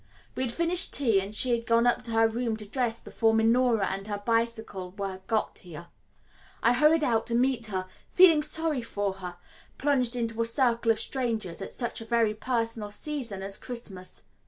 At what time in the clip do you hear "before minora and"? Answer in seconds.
3.01-4.07